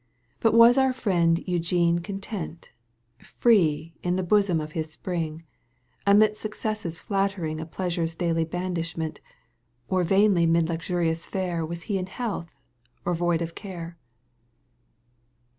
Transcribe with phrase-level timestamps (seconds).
[0.39, 2.71] But was our Mend Eugene content,
[3.19, 5.43] Free, in the blossom of his spring,
[6.01, 9.19] '^, Amidst successes flattering ^■ And pleasure's daily blandishment,
[9.87, 12.49] Or pjLnlj 'mid luxurious fare Was he in health
[13.05, 13.99] and void of care